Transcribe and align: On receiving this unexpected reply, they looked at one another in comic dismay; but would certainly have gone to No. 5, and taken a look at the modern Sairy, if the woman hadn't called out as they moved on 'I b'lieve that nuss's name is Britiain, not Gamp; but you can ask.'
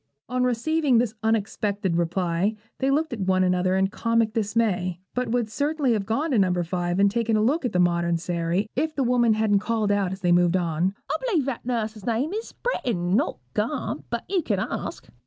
On 0.27 0.43
receiving 0.43 0.97
this 0.97 1.13
unexpected 1.21 1.95
reply, 1.95 2.55
they 2.79 2.89
looked 2.89 3.13
at 3.13 3.19
one 3.19 3.43
another 3.43 3.75
in 3.75 3.89
comic 3.89 4.33
dismay; 4.33 4.99
but 5.13 5.27
would 5.29 5.47
certainly 5.47 5.93
have 5.93 6.07
gone 6.07 6.31
to 6.31 6.39
No. 6.39 6.51
5, 6.63 6.97
and 6.97 7.11
taken 7.11 7.37
a 7.37 7.43
look 7.43 7.65
at 7.65 7.71
the 7.71 7.77
modern 7.79 8.17
Sairy, 8.17 8.67
if 8.75 8.95
the 8.95 9.03
woman 9.03 9.33
hadn't 9.33 9.59
called 9.59 9.91
out 9.91 10.11
as 10.11 10.21
they 10.21 10.31
moved 10.31 10.57
on 10.57 10.95
'I 11.11 11.17
b'lieve 11.23 11.45
that 11.45 11.67
nuss's 11.67 12.03
name 12.07 12.33
is 12.33 12.51
Britiain, 12.51 13.15
not 13.15 13.37
Gamp; 13.53 14.05
but 14.09 14.23
you 14.27 14.41
can 14.41 14.57
ask.' 14.57 15.07